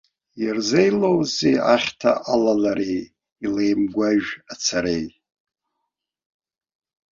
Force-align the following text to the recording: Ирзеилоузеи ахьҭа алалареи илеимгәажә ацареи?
Ирзеилоузеи 0.45 1.57
ахьҭа 1.73 2.11
алалареи 2.33 3.01
илеимгәажә 3.45 4.31
ацареи? 4.53 5.07